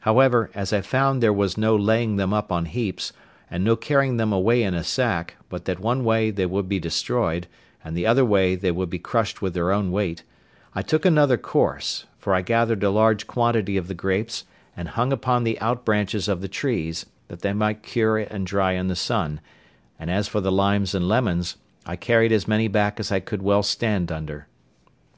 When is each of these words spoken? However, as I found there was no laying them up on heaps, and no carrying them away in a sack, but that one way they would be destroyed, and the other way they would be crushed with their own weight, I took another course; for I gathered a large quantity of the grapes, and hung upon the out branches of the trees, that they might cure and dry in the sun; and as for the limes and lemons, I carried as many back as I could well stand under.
However, 0.00 0.50
as 0.54 0.72
I 0.72 0.80
found 0.80 1.22
there 1.22 1.28
was 1.30 1.58
no 1.58 1.76
laying 1.76 2.16
them 2.16 2.32
up 2.32 2.50
on 2.50 2.64
heaps, 2.64 3.12
and 3.50 3.62
no 3.62 3.76
carrying 3.76 4.16
them 4.16 4.32
away 4.32 4.62
in 4.62 4.72
a 4.72 4.82
sack, 4.82 5.36
but 5.50 5.66
that 5.66 5.78
one 5.78 6.04
way 6.04 6.30
they 6.30 6.46
would 6.46 6.70
be 6.70 6.80
destroyed, 6.80 7.46
and 7.84 7.94
the 7.94 8.06
other 8.06 8.24
way 8.24 8.54
they 8.54 8.70
would 8.70 8.88
be 8.88 8.98
crushed 8.98 9.42
with 9.42 9.52
their 9.52 9.70
own 9.70 9.92
weight, 9.92 10.22
I 10.74 10.80
took 10.80 11.04
another 11.04 11.36
course; 11.36 12.06
for 12.16 12.32
I 12.34 12.40
gathered 12.40 12.82
a 12.82 12.88
large 12.88 13.26
quantity 13.26 13.76
of 13.76 13.86
the 13.88 13.92
grapes, 13.94 14.44
and 14.74 14.88
hung 14.88 15.12
upon 15.12 15.44
the 15.44 15.60
out 15.60 15.84
branches 15.84 16.28
of 16.28 16.40
the 16.40 16.48
trees, 16.48 17.04
that 17.28 17.40
they 17.40 17.52
might 17.52 17.82
cure 17.82 18.16
and 18.16 18.46
dry 18.46 18.72
in 18.72 18.86
the 18.88 18.96
sun; 18.96 19.38
and 19.98 20.10
as 20.10 20.28
for 20.28 20.40
the 20.40 20.50
limes 20.50 20.94
and 20.94 21.06
lemons, 21.08 21.58
I 21.84 21.96
carried 21.96 22.32
as 22.32 22.48
many 22.48 22.68
back 22.68 22.98
as 22.98 23.12
I 23.12 23.20
could 23.20 23.42
well 23.42 23.62
stand 23.62 24.10
under. 24.10 24.48